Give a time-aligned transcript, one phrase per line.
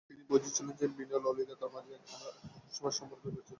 [0.09, 3.37] তিনি বুঝিয়াছিলেন যে, বিনয় ও ললিতার মাঝখানে একটি রহস্যময় সম্বন্ধ ছিল।